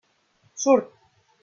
Surt! 0.63 0.91